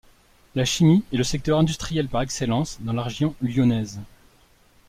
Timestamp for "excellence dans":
2.23-2.93